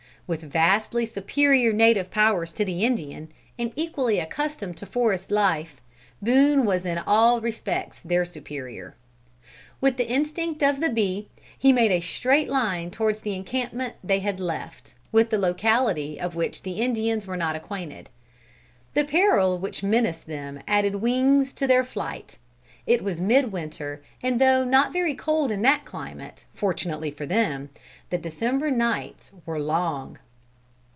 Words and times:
With 0.27 0.43
vastly 0.43 1.05
superior 1.05 1.73
native 1.73 2.09
powers 2.09 2.53
to 2.53 2.63
the 2.63 2.85
Indian, 2.85 3.27
and 3.59 3.73
equally 3.75 4.17
accustomed 4.19 4.77
to 4.77 4.85
forest 4.85 5.29
life, 5.29 5.81
Boone 6.21 6.63
was 6.63 6.85
in 6.85 6.99
all 6.99 7.41
respects 7.41 7.99
their 7.99 8.23
superior. 8.23 8.95
With 9.81 9.97
the 9.97 10.07
instinct 10.07 10.63
of 10.63 10.79
the 10.79 10.87
bee, 10.89 11.27
he 11.59 11.73
made 11.73 11.91
a 11.91 11.99
straight 11.99 12.47
line 12.47 12.91
towards 12.91 13.19
the 13.19 13.35
encampment 13.35 13.95
they 14.01 14.19
had 14.19 14.39
left, 14.39 14.93
with 15.11 15.31
the 15.31 15.37
locality 15.37 16.17
of 16.17 16.33
which 16.33 16.61
the 16.63 16.79
Indians 16.79 17.27
were 17.27 17.35
not 17.35 17.57
acquainted. 17.57 18.07
The 18.93 19.03
peril 19.03 19.57
which 19.57 19.83
menaced 19.83 20.27
them 20.27 20.61
added 20.65 20.95
wings 20.95 21.51
to 21.55 21.67
their 21.67 21.83
flight. 21.83 22.37
It 22.87 23.03
was 23.03 23.21
mid 23.21 23.51
winter, 23.51 24.01
and 24.23 24.41
though 24.41 24.63
not 24.65 24.91
very 24.91 25.13
cold 25.13 25.51
in 25.51 25.61
that 25.61 25.85
climate, 25.85 26.45
fortunately 26.55 27.11
for 27.11 27.27
them, 27.27 27.69
the 28.09 28.17
December 28.17 28.71
nights 28.71 29.31
were 29.45 29.59
long. 29.59 30.17